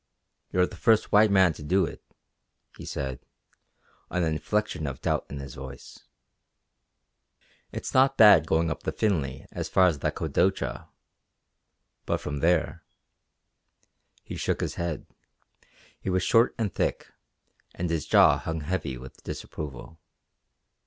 "You're 0.51 0.65
the 0.65 0.75
first 0.77 1.11
white 1.11 1.29
man 1.29 1.53
to 1.53 1.61
do 1.61 1.85
it," 1.85 2.01
he 2.75 2.85
said 2.85 3.19
an 4.09 4.23
inflection 4.23 4.87
of 4.87 4.99
doubt 4.99 5.27
in 5.29 5.37
his 5.37 5.53
voice. 5.53 5.99
"It's 7.71 7.93
not 7.93 8.17
bad 8.17 8.47
going 8.47 8.71
up 8.71 8.81
the 8.81 8.91
Finly 8.91 9.45
as 9.51 9.69
far 9.69 9.85
as 9.85 9.99
the 9.99 10.11
Kwadocha. 10.11 10.87
But 12.07 12.19
from 12.19 12.39
there...." 12.39 12.81
He 14.23 14.37
shook 14.37 14.61
his 14.61 14.73
head. 14.73 15.05
He 15.99 16.09
was 16.09 16.23
short 16.23 16.55
and 16.57 16.73
thick, 16.73 17.11
and 17.75 17.87
his 17.91 18.07
jaw 18.07 18.39
hung 18.39 18.61
heavy 18.61 18.97
with 18.97 19.21
disapproval. 19.21 19.99